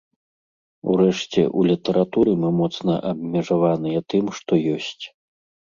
Урэшце, 0.93 1.41
у 1.59 1.67
літаратуры 1.71 2.31
мы 2.45 2.49
моцна 2.63 2.97
абмежаваныя 3.11 3.99
тым, 4.15 4.25
што 4.39 4.51
ёсць. 4.79 4.99